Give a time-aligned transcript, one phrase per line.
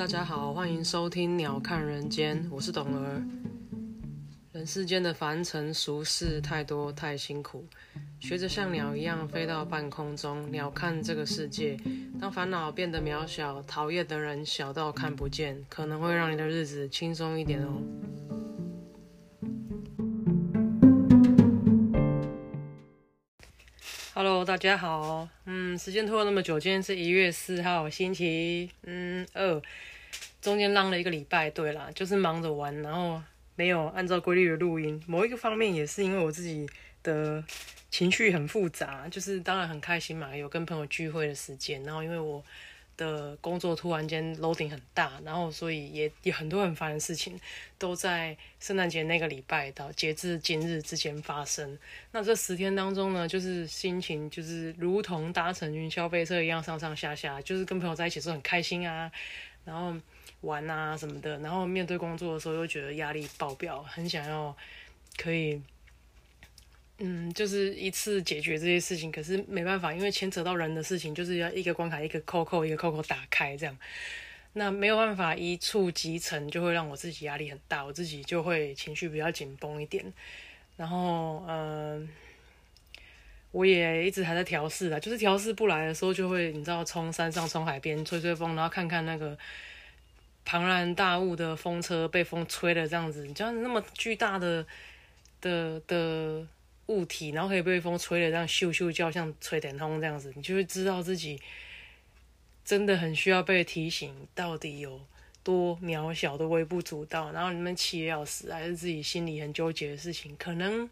[0.00, 3.22] 大家好，欢迎收听《鸟看人间》，我是董儿。
[4.50, 7.66] 人世间的凡尘俗事太多太辛苦，
[8.18, 11.76] 学着像鸟一样飞到半空中，鸟看这个世界。
[12.18, 17.82] 当烦恼变得渺小，讨厌的人小到看不见，可能会让你的日子轻松一点哦。
[24.50, 25.28] 大家好。
[25.44, 29.62] 嗯，时间拖了那么久，今天是一月四号，星期嗯二，
[30.42, 31.48] 中间浪了一个礼拜。
[31.48, 33.22] 对啦，就是忙着玩，然后
[33.54, 35.00] 没有按照规律的录音。
[35.06, 36.68] 某一个方面也是因为我自己
[37.04, 37.44] 的
[37.92, 42.44] 情绪很复杂，就是当然很开心嘛，有跟朋友聚会的时间，然后因为我。
[43.00, 47.40] 的工作突然间 loading 很大，然后所以也有很多很烦的事情
[47.78, 51.78] 都在圣诞节那个礼拜到截至今日之间发生。
[52.12, 59.10] 那这十天当中呢，就是心情就是如同搭乘云霄飞车一样上上下下，就是跟朋友在一起是很开心啊，
[59.64, 59.94] 然后
[60.42, 64.54] 玩啊什么的，然后面对工作的时候又觉得压力爆表，很想要
[65.16, 65.62] 可以。
[67.02, 73.74] 嗯，就是一次解决这些事情，可是没办法，因为牵扯到人的事情，就是要一个关卡一个扣扣，一个扣扣打开这样，
[74.52, 80.12] 那没有办法一触即成，就会让我自己压力很大，我自己就会情绪比较紧绷一点。
[80.76, 82.06] 然后，嗯，
[83.50, 89.38] 我也一直还在调试啊，就是调试不来的时候，就会你知道，冲山上、冲海边吹吹风，然后看看那个
[90.44, 94.66] 庞然大物的风车被风吹的这样子，你知道那么巨大的
[95.40, 96.46] 的的。
[96.90, 101.40] 物体，然后可以被风吹的这样咻咻叫，像吹电风这样子，你就会知道自己
[102.64, 105.00] 真的很需要被提醒，到底有
[105.44, 107.30] 多渺小、多微不足道。
[107.30, 110.90] 然后你们气要死，还是自己心里很纠结的事情，可能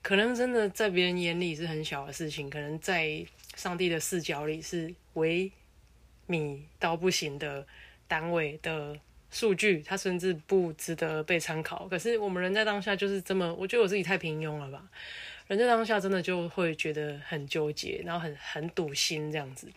[0.00, 3.24] 可能真的在别人眼里是很小的事情，可能在
[3.54, 5.52] 上帝的视角里是微
[6.26, 7.66] 米到不行的
[8.08, 8.98] 单位的。
[9.32, 11.88] 数据，它甚至不值得被参考。
[11.88, 14.88] 可是我们人在当下就是这么，我觉得我自己太平庸了吧？
[15.48, 19.68] 人在当下真的就会觉得很纠结，然后很很堵心这样子。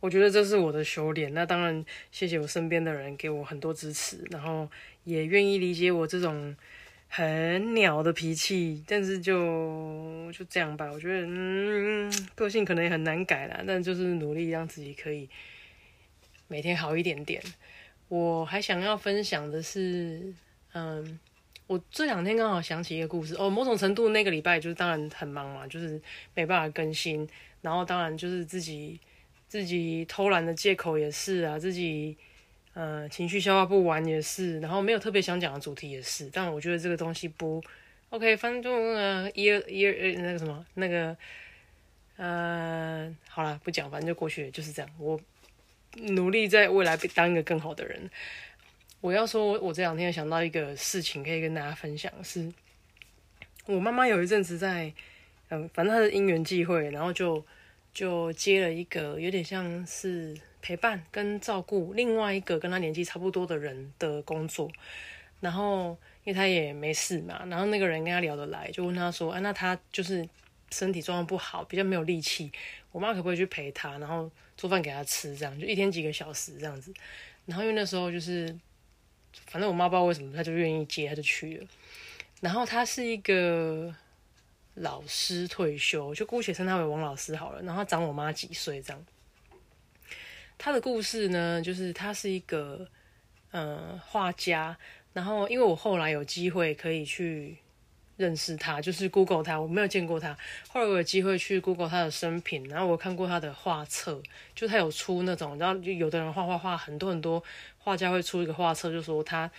[0.00, 1.34] 我觉得这是我的修炼。
[1.34, 4.70] 那当然，谢谢我身边的人给我很多支持，然后
[5.04, 6.56] 也愿意理解我这种
[7.08, 8.82] 很鸟的脾气。
[8.86, 15.28] 但是就就这样吧，我觉得嗯，个性可能也很难改啦，但就是努力让自己可以
[16.48, 17.42] 每天好一点点。
[18.10, 20.34] 我还想要分享的是，
[20.72, 21.20] 嗯，
[21.68, 23.48] 我这两天刚好想起一个故事哦。
[23.48, 26.02] 某种程度，那个礼拜就是当然很忙嘛，就是
[26.34, 27.28] 没办法更新。
[27.60, 28.98] 然后当然就是自己
[29.46, 32.16] 自己偷懒的借口也是啊，自己
[32.74, 34.58] 呃情绪消化不完也是。
[34.58, 36.28] 然后没有特别想讲的主题也是。
[36.32, 37.62] 但我觉得这个东西不
[38.08, 41.16] OK，反正就呃一二一呃那个什么那个
[42.16, 44.90] 呃好了，不讲，反正就过去，就是这样。
[44.98, 45.20] 我。
[45.96, 48.10] 努力在未来当一个更好的人。
[49.00, 52.52] 我要说，我这两天想到一个事情，可以跟大家分享，是
[53.66, 54.92] 我妈妈有一阵子在，
[55.48, 57.42] 嗯，反正她是因缘际会，然后就
[57.94, 64.70] 就接了一个有点像是陪伴跟照顾另外一个跟她年纪差不多的人的工作。
[65.40, 70.28] 然后因为她也没事嘛，然后那个人跟她聊得来，就问她说：“啊，那她就是
[70.70, 72.50] 身体状况不好，比较没有力气，
[72.92, 73.98] 我妈可不可以去陪她？
[73.98, 76.92] 然后。”做饭给他吃，这样就一天几个小时这样子。
[77.46, 78.54] 然后因为那时候就是，
[79.46, 81.66] 反正我妈不知道为什么，她就愿意接，她就去了。
[82.42, 83.94] 然后他是一个
[84.74, 87.62] 老师退休，就姑且称他为王老师好了。
[87.62, 89.06] 然后长我妈几岁这样。
[90.58, 92.86] 他的故事呢，就是他是一个
[93.52, 94.76] 嗯画家。
[95.14, 97.56] 然后因为我后来有机会可以去。
[98.20, 100.36] 认识他就是 Google 他，我没有见过他。
[100.68, 104.22] 后来我有机会去 Google 他的生平，然后我看过他的画册，
[104.54, 107.42] 就他有出那种，然后就有的人画画画很多很多，
[107.78, 109.50] 画家会出一个画册，就说他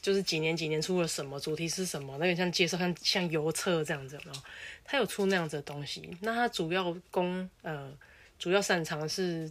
[0.00, 4.40] 就是几年几年出了什么，主题是什么，那个像介绍像像邮册这样子，然后
[4.84, 6.08] 他有出那样子的东西。
[6.22, 7.92] 那他主要工呃
[8.38, 9.50] 主要擅长是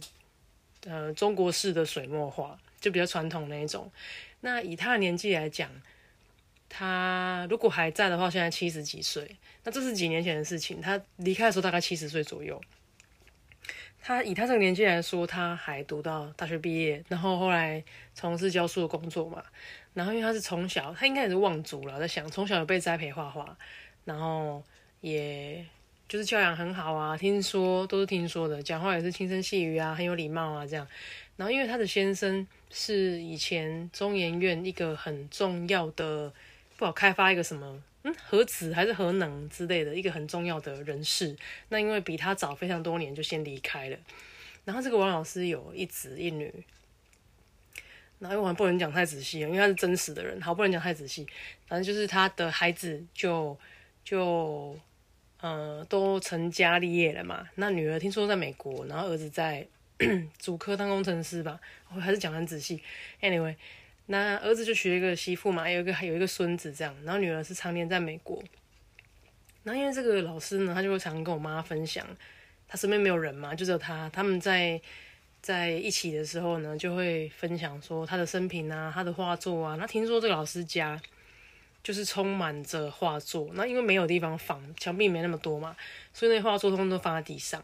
[0.84, 3.88] 呃中国式的水墨画，就比较传统那一种。
[4.40, 5.70] 那以他的年纪来讲。
[6.68, 9.36] 他如果还在的话，现在七十几岁。
[9.64, 10.80] 那这是几年前的事情。
[10.80, 12.60] 他离开的时候大概七十岁左右。
[14.00, 17.82] 他以他这个年纪来说，他还读到大学毕业，然后后来
[18.14, 19.42] 从事教书的工作嘛。
[19.92, 23.56] 然后因为他是从小，他应该也是望族了，在想从小有被栽培画画，
[24.04, 24.62] 然后
[25.00, 25.64] 也
[26.08, 27.16] 就是教养很好啊。
[27.16, 30.86] 听说都是听说的，讲话也是轻声细语啊，很有礼貌啊这样。
[31.36, 36.32] 然后因为他的先生是以前中研院一个很重要的。
[36.78, 41.36] 不好开发一个什么，嗯，核子还是核能之类的一个很重要的人士。
[41.70, 43.98] 那因为比他早非常多年就先离开了。
[44.64, 46.54] 然后这个王老师有一子一女，
[48.20, 51.26] 然后我还不能讲太仔细，因为他是真实的人，好不能讲太仔细。
[51.66, 53.58] 反正就是他的孩子就
[54.04, 54.78] 就
[55.40, 57.48] 呃都成家立业了嘛。
[57.56, 59.66] 那女儿听说在美国，然后儿子在
[60.38, 61.58] 主科当工程师吧，
[61.92, 62.80] 我还是讲很仔细。
[63.20, 63.56] Anyway，
[64.10, 68.42] 那儿子就娶了一个媳妇嘛，有一个有一个孙子这样，然后女儿是常年在美国。
[69.64, 72.06] 然后因为这个老师呢，他就会常常跟我妈分享，
[72.66, 74.08] 他身边没有人嘛，就只有他。
[74.10, 74.80] 他们在
[75.42, 79.76] 在一起的时候呢，就会分享说他的生平啊，他的画作啊。
[79.76, 80.98] 那听说这个老师家
[81.82, 85.76] 就是充满着画作，那因为没有地方放，墙壁没那么多嘛，
[86.12, 87.62] 所以那画作通通都放在地上，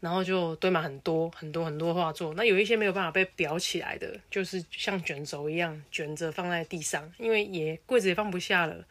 [0.00, 2.32] 然后就堆满很多很多很多画作。
[2.34, 8.84] 那有一些没有办法被裱起来的，就是像卷轴一样卷着放在地上，因为也柜子也放不下了，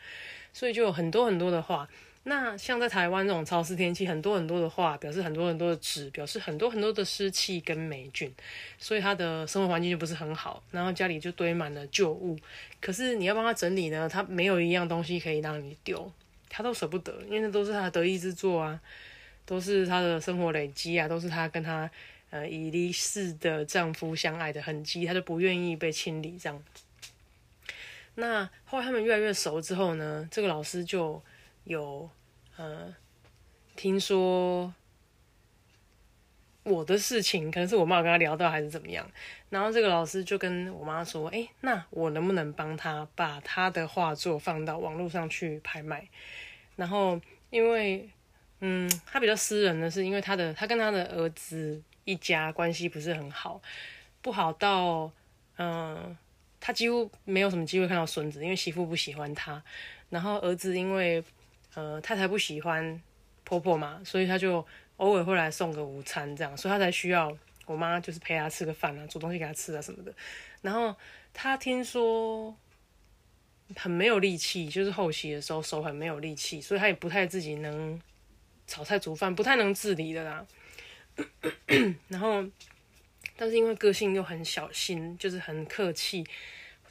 [0.53, 1.87] 所以就有很多很多的画。
[2.27, 8.33] 那像在台湾这种潮湿天气，很多很多的话，表示很多很多的纸，表示很多很多的湿气跟霉菌，
[8.79, 10.63] 所以他的生活环境就不是很好。
[10.71, 12.35] 然后家里就堆满了旧物，
[12.81, 16.11] 可是你要帮他整理呢，他没有一样东西可以让你丢，
[16.49, 18.81] 他都舍不得，因为那都是他的得意之作啊，
[19.45, 21.87] 都是他的生活累积啊，都是他跟他
[22.31, 26.63] 呃已离世的丈夫相爱的痕迹，他就不愿意被清理这样。
[28.15, 31.21] 那后来他们越来越熟之后呢，这个老师就。
[31.65, 32.07] 有，
[32.57, 32.93] 呃，
[33.75, 34.71] 听说
[36.61, 39.09] 我的事情，可能是我妈跟他聊到还是怎么样，
[39.49, 46.07] 然后这个老师就跟我妈说：“哎，那我能不能帮他把他的画作放到网络上去拍卖？”
[46.77, 47.19] 然后
[47.49, 48.07] 因为，
[48.59, 53.59] 嗯，他比较私人的是，因为他的他跟他的儿子一家关系不是很好，
[54.21, 55.11] 不好到，
[55.57, 56.15] 嗯，
[56.59, 59.63] 他几乎没有什么机会看到孙子，因为媳妇不喜欢他，
[60.11, 61.23] 然后儿子因为。
[61.75, 63.01] 呃，太太不喜欢
[63.43, 64.65] 婆婆嘛，所以她就
[64.97, 70.13] 偶尔会来送个午餐这样，所以她才需要我妈就是陪她吃个饭啊，煮东西给她吃啊什么的。
[70.61, 70.95] 然后
[71.33, 72.55] 她听说
[73.75, 77.99] 很没有力气，就是后期的时候手很没有力气，所以她也不太自己能
[78.67, 80.45] 炒菜煮饭，不太能自理的啦。
[82.07, 82.43] 然后，
[83.35, 86.25] 但是因为个性又很小心，就是很客气，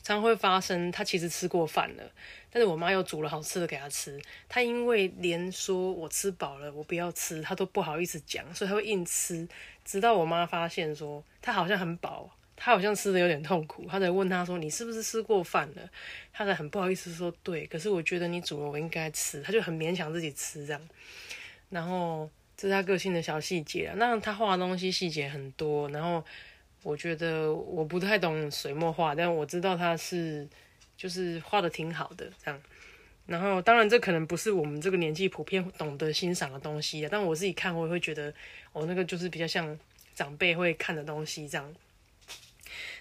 [0.02, 2.10] 常会发生她其实吃过饭了。
[2.56, 4.16] 但是我妈又煮了好吃的给他吃，
[4.48, 9.48] 他因为连说我吃饱了，我不要吃，他都不好意思讲，所以他会硬吃，
[9.84, 15.90] 直到我妈发现说他好像很饱，他好像吃的有点痛苦，他才问他说你是不是吃过饭了？
[16.32, 20.80] 他才很不好意思说对，可是我觉得你煮了我应该吃，他就很勉强自己吃这样，
[21.70, 26.24] 然后这是他个性的小细节，那他画的东西细节很多，然后
[26.84, 30.48] 我觉得我不太懂水墨画，但我知道他是。
[30.96, 32.62] 就是画的挺好的这样，
[33.26, 38.32] 然后当然这可能不是我们这个年纪普遍懂得欣赏的东西，但我自己看我也会觉得，
[38.73, 39.79] 我那个就是比较像
[40.14, 41.75] 长辈会看的东西这样。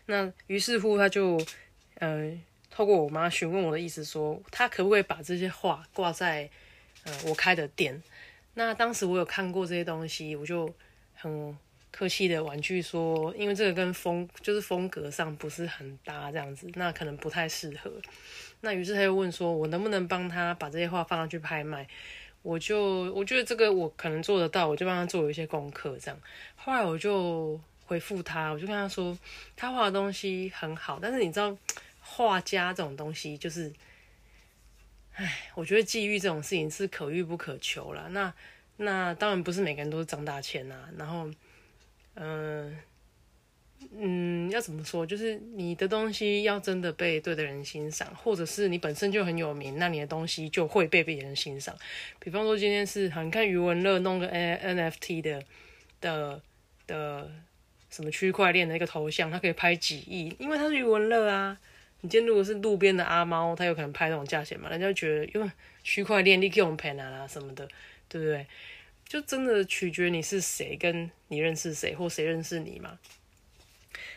[0.05, 1.39] 那于是乎他就，
[1.95, 2.31] 呃，
[2.69, 6.49] 透过我妈询问我的意思，说他可不可以把这些画挂在，
[7.03, 8.01] 呃，我开的店。
[8.55, 10.73] 那当时我有看过这些东西，我就
[11.13, 11.57] 很。
[11.95, 17.91] 客气的玩具说，因为这个跟风就是风格上不是很搭，这样子，那可能不太适合。
[18.61, 21.87] 那于是他又问说，我能不能帮他把这些画放上去拍卖？
[22.41, 26.19] 我就我觉得这个我可能做得到，我就帮他做一些功课，这样。
[26.55, 29.15] 后来我就回复他，我就跟他说，
[29.55, 31.55] 他画的东西很好，但是你知道，
[32.01, 33.71] 画家这种东西就是，
[35.13, 38.09] 唉，我觉得际遇这种事情是可遇不可求了。
[38.09, 38.33] 那
[38.77, 41.29] 那当然不是每个人都是张大千呐，然后。
[42.15, 42.77] 嗯
[43.95, 45.05] 嗯，要怎么说？
[45.05, 51.75] 就是你的东西要真的被对的人欣赏，或者是你本身就很有名，那你的东西就会被别人欣赏。
[52.19, 55.43] 比方说今天是，你看余文乐弄个 NFT 的
[55.99, 56.41] 的
[56.87, 57.29] 的
[57.89, 61.59] 什么区块链的一个头像，他可以拍几亿，因为他是余文乐啊。
[62.01, 64.69] 你今天如果是路边的阿猫，他有可能拍那种价钱嘛？
[64.69, 65.51] 人家觉得因为
[65.83, 67.67] 区块链你可以用 pen 啊什么的，
[68.07, 68.45] 对不对？
[69.13, 72.97] 就真的取决你是谁，跟你认识谁，或谁认识你嘛。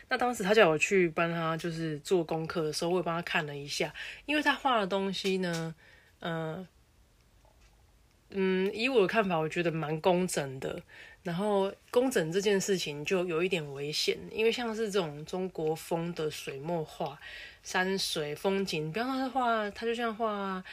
[0.09, 3.93] 那当时他叫我去帮他，就是做功课的时候，我也帮他看了一下，
[4.25, 5.75] 因为他画的东西呢，
[6.21, 6.67] 嗯
[8.31, 10.81] 嗯，以我的看法，我觉得蛮工整的。
[11.21, 17.19] 然后工整这件事情就有一点危险，因为像是这种中国风的水墨画、
[17.61, 20.63] 山水风景，比方说他画，他就像画。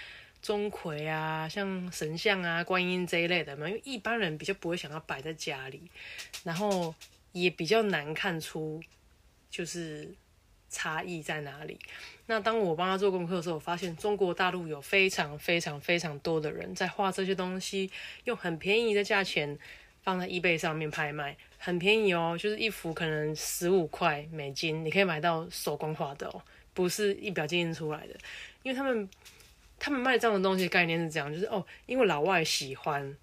[0.45, 5.81] 钟馗啊，像神像啊、观音这一类的嘛，因为一般人比较不会想要摆在家里，
[6.43, 6.95] 然后
[7.33, 8.79] 也比较难看出
[9.49, 10.15] 就是
[10.69, 11.79] 差异在哪里。
[12.27, 17.91] 那当我帮他做功课的时候，我发现中国大陆有非常非常非常多的人在画这些东西，
[18.25, 19.59] 用很便宜的价钱
[20.03, 26.43] 放在 eBay 上面拍卖，很便宜哦，就是一幅可能十五块美金，你可以买到手工画的哦，
[26.75, 28.15] 不是一表印出来的。
[28.63, 29.09] 因为他们
[29.85, 33.15] 他们卖这样的东西概念是这样，就是哦，因为老外喜欢，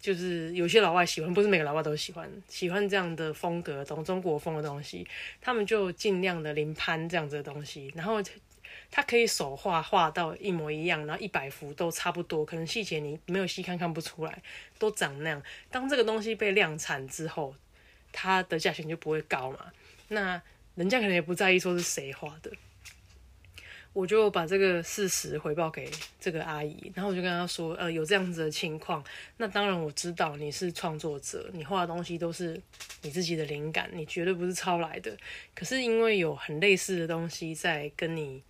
[0.00, 5.06] 就是有些老外喜欢，不是每个老外都喜欢，喜欢这样的风格，懂中国风的东西，
[5.40, 8.20] 他们就尽量的临攀这样子的东西，然后。
[8.90, 14.42] 他可以手画画到一模一样，然后一百幅都差不多，可能细节你没有细看看不出来，
[14.78, 15.42] 都长那样。
[15.70, 17.54] 当这个东西被量产之后，
[18.12, 19.72] 它的价钱就不会高嘛。
[20.08, 20.40] 那
[20.74, 22.50] 人家可能也不在意说是谁画的。
[23.92, 29.02] 我就把这个事实回报给这个阿姨，然后我就跟她说，呃，有这样子的情况。
[29.36, 32.60] 那当然我知道你是创作者，你画的东西都是
[33.02, 35.16] 你自己的灵感，你绝对不是抄来的。
[35.54, 38.42] 可是因为有很类似的东西在跟你。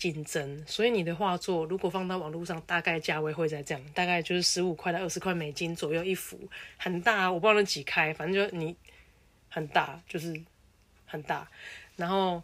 [0.00, 6.40] 竞争，所以你的画作如果放到网络上，大概价位会在这样，大概就是十五块到二十块美金左右一幅，
[6.78, 8.74] 很大，我不知道能几开，反正就你
[9.50, 10.40] 很大，就是
[11.04, 11.46] 很大。
[11.96, 12.42] 然后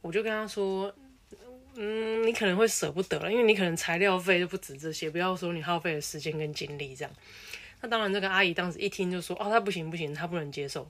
[0.00, 0.90] 我就跟他说，
[1.74, 7.10] 嗯，你可能会舍不得了，因为你可能材料费就不止这些，不要说你耗费的时间跟精力这样。
[7.80, 10.88] 那当然，这个阿姨当时一听就说，哦，她不行不行，她不能接受，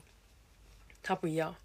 [1.01, 1.55] 她不要。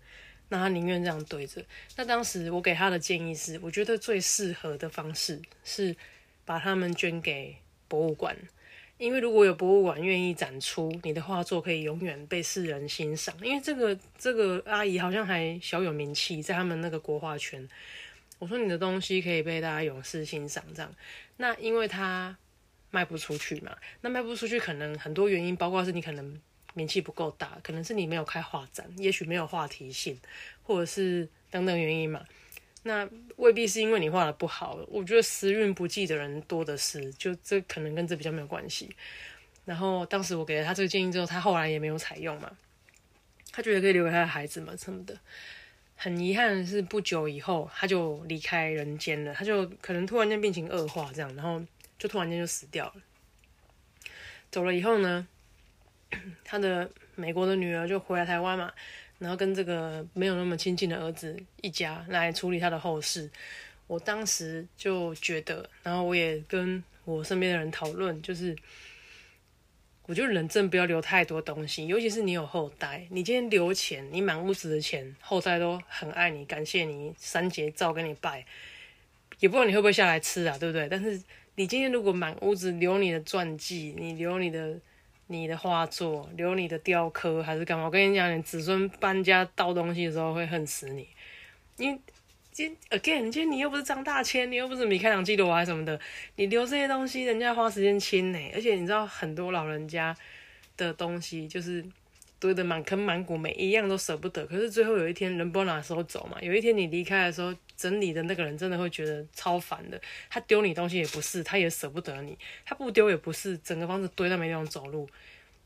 [0.50, 1.62] 那她宁愿这样对着。
[1.96, 5.94] 那当时我给她的建议是，我觉得最适合的方式是
[6.44, 7.56] 把他们捐给
[7.88, 8.36] 博物馆，
[8.98, 13.36] 因为如果有博物馆愿意展出你的画作，可以永远被世人欣赏。
[13.42, 17.68] 因为这个这个阿姨好像还小有名气，在他们那个国画圈。
[18.38, 20.94] 我说你的东西可以被大家永世欣赏，这样。
[21.36, 22.36] 那因为他
[22.90, 26.40] 卖不出去嘛，那卖不出去可能很多原因，包括是你可能。
[26.74, 30.16] 名气不够大，可能是你没有开画展，也许没有话题性，
[30.62, 32.24] 或者是等等原因嘛。
[32.84, 38.94] 那未必是因为你画的不好，我觉得时运不济的人多的是，就这可能跟这比较没有关系。
[39.64, 42.56] 然后当时我给了他这个建议之后，他后来也没有采用嘛，
[43.50, 45.18] 他觉得可以留给他的孩子们什么的。
[46.00, 51.60] 很遗憾的是，不久以后他就离开人间了，他就可能突然间病情恶化这样，然后
[51.98, 52.94] 就突然间就死掉了。
[54.48, 55.26] 走了以后呢？
[56.44, 58.72] 他的美国的女儿就回来台湾嘛，
[59.18, 63.28] 然后跟这个没有那么亲近的儿子一家来处理他的后事。
[63.88, 68.56] 我当时就觉得，然后我也跟我身边的人讨论，就是
[70.08, 78.42] 我觉得人真不要留太多东西，尤其是你有后代，你今天留钱，你满屋子的钱，后代都很爱你，感谢你，三节照给你拜，
[79.38, 80.88] 也不知道你会不会下来吃啊，对不对？
[80.88, 81.22] 但是
[81.56, 84.80] 你今天如果满屋子留你的传记，你留你的。
[85.30, 87.84] 你的画作，留你的雕刻还是干嘛？
[87.84, 91.06] 我跟你讲，你子孙搬家倒东西的时候会恨死你。
[91.76, 92.00] 因为
[92.58, 96.00] 今 again，今天你又不是张大千，你又不是米开朗基罗啊什么的，
[96.34, 98.50] 你留这些东西，人家花时间清呢。
[98.52, 100.12] 而且你知道，很多老人家
[100.76, 101.86] 的东西就是
[102.40, 104.44] 堆得满坑满谷，每一样都舍不得。
[104.44, 106.36] 可是最后有一天，人不知道哪时候走嘛。
[106.42, 107.54] 有一天你离开的时候。
[107.76, 115.08] 整理的那个人真的会觉得超烦的，他丢你东西也不是，他也舍不得你，他不丢也不是，整个房子堆到没地方走路，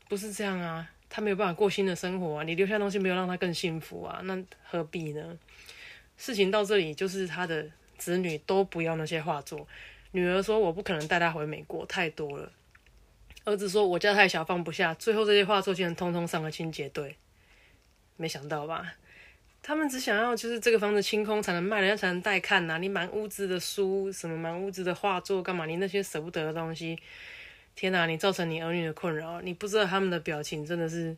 [0.07, 5.35] 不是这样啊，他没有办法过新的生活啊，你留下东西没有让他更幸福啊，那何必呢？
[6.23, 9.67] 事情到这里就是他的子女都不要那些画作，
[10.11, 12.49] 女儿说我不可能带他回美国，太多了，
[13.43, 17.17] 儿子说我家太小放不下，最后这些画作竟然通通上了清洁队，
[18.15, 18.93] 没想到吧？
[19.61, 22.77] 他们只想要就是这个房子清空才能卖，人家才能带看呐。
[22.77, 25.65] 你满屋子的书，什么满屋子的画作，干嘛？
[25.65, 26.97] 你那些舍不得的东西，
[27.75, 28.05] 天哪！
[28.05, 31.13] 你造成你儿女的困扰，你不知道他们的表情真的是，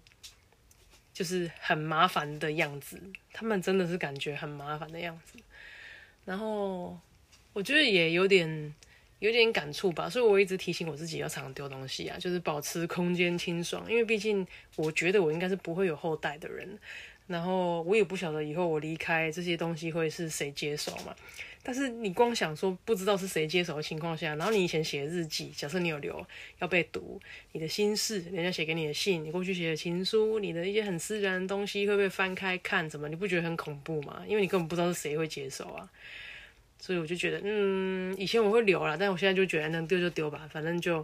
[1.15, 3.01] 就是很麻烦的样子。
[3.31, 5.39] 他们真的是感觉很麻烦的样子。
[6.25, 6.99] 然后
[7.53, 8.75] 我觉得也有点
[9.19, 13.89] 有点感触吧，所以我一直提醒我自己要常常丢东西啊，就是保持空间清爽。
[13.89, 14.45] 因为毕竟
[14.75, 16.77] 我觉得我应该是不会有后代的人。
[17.27, 21.15] 然后我也不晓得以后我离开这些东西会是谁接手嘛。
[21.63, 26.23] 但是你光想说不知道是谁接手的情况下，然后你以前写的日记，假设你有留
[26.59, 27.19] 要被读，
[27.53, 34.23] 你的心事，人家写给你的信，你过去写的情书，你的一些很私人的东西会被翻开看，怎么你不觉得很恐怖吗？
[34.27, 35.89] 因为你根本不知道是谁会接手啊。
[36.79, 41.03] 所以我就觉得，嗯，以前我会留了，但我现在就觉得能丢就丢吧，反正就。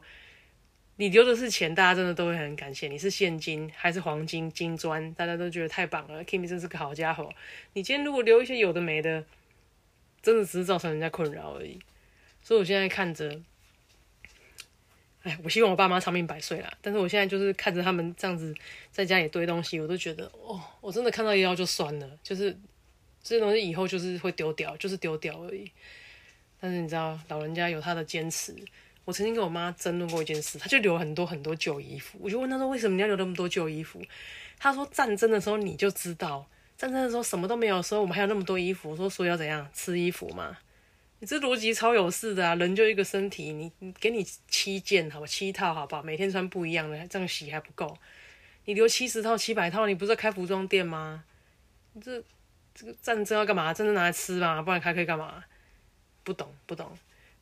[1.02, 2.88] 你丢的是钱，大家真的都会很感谢。
[2.88, 6.24] 你是现金还是黄金、金砖，大家都觉得太棒了。
[6.26, 7.28] Kimi 真是个好家伙。
[7.74, 9.26] 你今天如果留一些有的没的，
[10.22, 11.80] 真的只是造成人家困扰而已。
[12.44, 13.42] 所以我现在看着，
[15.24, 16.72] 哎，我希望我爸妈长命百岁啦。
[16.84, 18.54] 但是我现在就是看着他们这样子
[18.92, 22.08] 在家里堆东西，我都觉得，哦，我真的看到一腰就酸了。
[22.22, 22.56] 就是
[23.24, 25.72] 这些东西以后就是会丢掉，就是丢掉而已。
[26.60, 28.56] 但是你知道，老人家有他的坚持。
[29.06, 34.02] 我曾经跟我妈争论过一件事，她就留很多很多旧衣服，我就问她说为什么你要留那么多旧衣服？
[34.60, 38.92] 她说战争的时候你就知道，战争的时候什么都没有的时候，我们还有那么多衣服。
[38.92, 40.58] 我说所以要怎样吃衣服嘛？
[41.20, 42.56] 你这逻辑超有事的啊！
[42.56, 46.02] 人就一个身体，你你给你七件好吧，七套好不好？
[46.02, 47.96] 每天穿不一样的，这样洗还不够。
[48.66, 51.24] 你留七十套、七百套，你不是开服装店吗？
[52.04, 52.24] 这
[52.74, 53.72] 这个战争要干嘛？
[53.72, 54.62] 战争拿来吃吗？
[54.64, 55.44] 不然还可以干嘛？
[56.24, 56.92] 不懂不懂。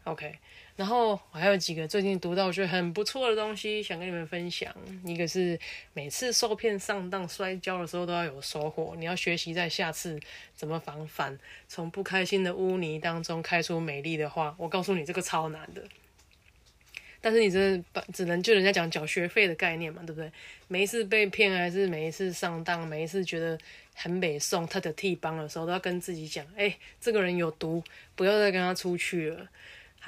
[0.04, 0.38] OK，
[0.80, 4.74] 然后我还有几个最近读到我觉得很不错的东西，想跟你们分享。
[5.04, 5.60] 一个是
[5.92, 10.18] 每次受骗上当摔跤的时候都要有收获，你要学习在下次
[10.56, 14.56] 怎么防范，从不开心的污泥当中开出美丽的花。
[14.58, 15.84] 我告诉你，这个超难的。
[17.20, 20.32] 但是你真的把只能就人家讲缴学费的概念嘛，对不对？
[20.70, 23.60] 每一次被骗还是每一次上当，每一次觉得
[23.94, 27.84] 很美送他的替帮的时候，都要跟自己讲：哎，这个人有毒，
[28.16, 29.46] 不要再跟他出去了。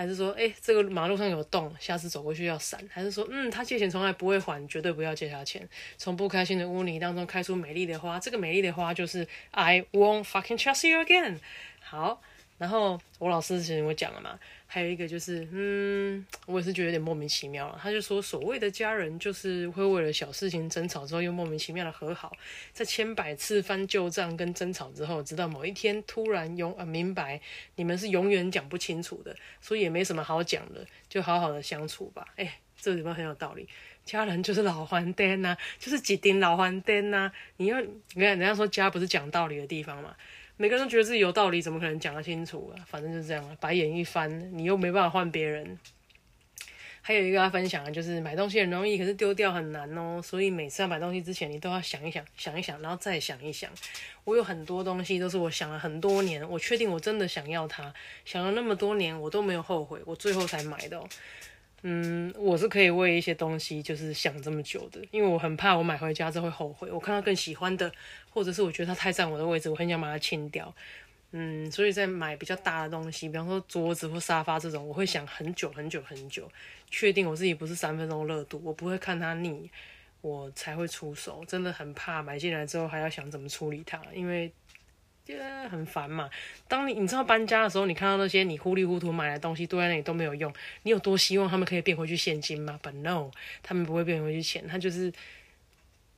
[0.02, 2.84] 还是说，哎，这个马路上有洞，下次走过去要闪。
[2.92, 5.70] 还是说，嗯，他借钱从来不会还，绝对不要借他钱。
[5.96, 11.38] 从不开心的污泥当中开出美丽的花，这个美丽的花就是 I won't fucking trust you again。
[11.82, 12.20] 好。
[12.58, 14.40] 然后我老师之前我讲了嘛，
[14.74, 17.78] 还有一个就是，嗯，我也是觉得有点莫名其妙。
[17.84, 22.32] 他就说，所谓的家人就是会为了小事情争吵之后又莫名其妙的和好，
[22.72, 27.42] 在千百次翻旧账跟争吵之后，直到某一天突然永呃明白
[27.76, 32.26] 你们是永远讲不清楚的，所以也没什么好讲的，就好好的相处吧。
[32.38, 33.68] 哎，这里面很有道理，
[34.06, 37.30] 家人就是老还灯呐，就是几顶老还灯呐。
[37.58, 40.16] 你要你看人家说家不是讲道理的地方嘛。
[40.62, 42.86] 每个人都觉得自己有道理，怎么可能讲得清楚啊？
[42.88, 45.80] 反正就是这样，白眼一翻，你又没办法换别人。
[47.02, 50.22] 还有一个要分享的，就是买东西很容易，可是丢掉很难哦。
[50.24, 53.72] 所以每次要买东西之前，你都要想一想，想一想，然后再想一想。
[54.24, 57.92] 我有很多东西都是我想了很多年，我确定我真的想要它，
[58.24, 61.04] 想了那么多年，我都没有后悔，我最后才买的。
[61.84, 66.92] 嗯，我是可以为一些东西就是想这么久的，因为我很怕我买回家之后会后悔。
[66.92, 67.92] 我看到更喜欢的，
[68.30, 70.72] 或者是我觉得它太占我的位置，我很想把它清掉。
[71.32, 76.48] 嗯，所以在买比较大的东西，比方说桌子或沙发这种，我会想很久很久很久，
[76.90, 79.70] 确定我自己不是三分钟热度，我不会看它腻，
[80.22, 81.44] 我才会出手。
[81.48, 84.52] 真的很怕买进来之后还要想怎么处理它，因为。
[85.70, 86.30] 很烦嘛。
[86.68, 90.54] 当你你知道搬家的时候，你看到那些你糊里糊涂买的东西堆在那里都没有用，
[90.84, 93.32] 你有多希望他们可以变回去现金吗？But no，
[93.64, 95.14] 他们不会变回去钱，他就是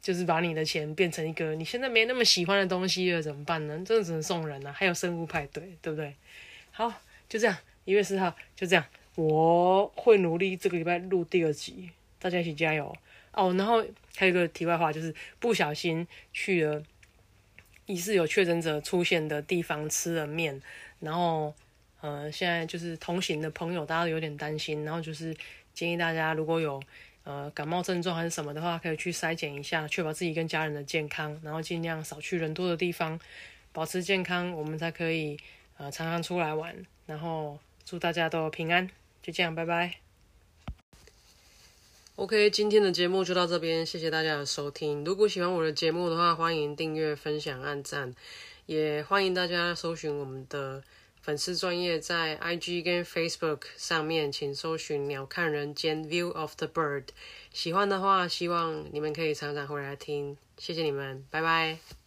[0.01, 3.75] 就是把你的钱变成一个你现在没那么喜欢的东西了，怎么办呢？
[3.85, 4.71] 真的只能送人啊！
[4.71, 6.15] 还有生物派对，对不对？
[6.71, 6.91] 好，
[7.29, 8.83] 就这样，一月四号就这样，
[9.15, 11.89] 我会努力这个礼拜录第二集，
[12.19, 12.95] 大家一起加油
[13.33, 13.53] 哦。
[13.53, 13.85] 然后
[14.15, 16.81] 还有一个题外话，就是不小心去了。
[17.85, 20.61] 疑似有确诊者出现的地方吃了面，
[20.99, 21.53] 然后，
[22.01, 25.35] 呃，现在就是同行的朋友，大家有点担心，然后就是
[25.73, 26.81] 建议大家如果有
[27.23, 33.19] 呃感冒症状还是什么的话，可以去筛检一下，确保自己跟家人的健康，然后尽量少去人多的地方，
[33.71, 35.37] 保持健康，我们才可以
[35.77, 38.89] 呃常常出来玩，然后祝大家都平安，
[39.21, 40.02] 就这样，拜拜。
[42.15, 45.03] OK，今天的节目就到这边，谢谢大家的收听。
[45.03, 48.13] 如果喜欢我的节目的话，欢迎订阅、分享、按赞，
[48.67, 50.83] 也欢迎大家搜寻我们的
[51.19, 57.05] 粉丝专业在 IG 跟 Facebook 上面，请搜寻“鸟看人间 View of the Bird”。
[57.51, 62.02] 喜欢的话，希望你们可以常常回来听，谢谢你们，拜拜。